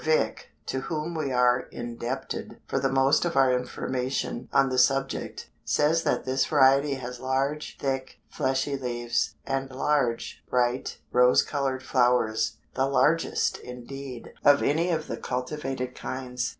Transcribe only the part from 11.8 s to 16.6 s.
flowers, the largest, indeed, of any of the cultivated kinds.